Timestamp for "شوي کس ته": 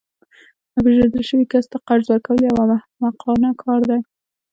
1.29-1.77